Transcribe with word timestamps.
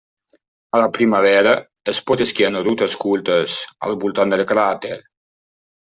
A 0.77 0.79
la 0.83 0.87
primavera 0.97 1.51
es 1.93 1.99
pot 2.09 2.25
esquiar 2.27 2.51
en 2.53 2.59
rutes 2.69 2.97
curtes 3.05 3.59
al 3.89 3.97
voltant 4.07 4.35
del 4.37 4.47
cràter. 4.55 4.99